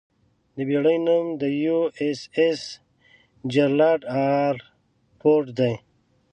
[0.55, 2.61] د بېړۍ نوم 'یواېساېس
[3.51, 4.01] جېرالډ
[4.35, 4.55] ار
[5.19, 5.73] فورډ' دی.